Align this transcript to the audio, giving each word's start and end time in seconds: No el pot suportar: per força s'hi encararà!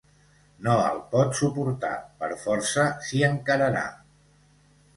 No 0.67 0.77
el 0.93 1.01
pot 1.11 1.37
suportar: 1.41 1.93
per 2.23 2.31
força 2.47 2.89
s'hi 3.09 3.23
encararà! 3.31 3.87